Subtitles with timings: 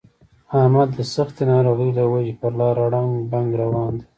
[0.61, 4.05] احمد د سختې ناروغۍ له وجې په لاره ړنګ بنګ روان دی.